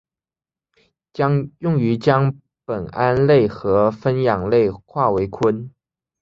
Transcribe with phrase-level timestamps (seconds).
[1.59, 2.33] 用于将
[2.65, 4.49] 苯胺类和酚氧
[4.87, 5.69] 化为醌。